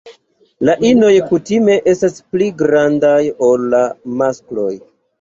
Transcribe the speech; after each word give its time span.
La 0.69 0.75
inoj 0.91 1.11
kutime 1.33 1.77
estas 1.93 2.19
pli 2.33 2.49
grandaj 2.65 3.15
ol 3.53 3.71
la 3.79 3.87
maskloj. 4.27 4.71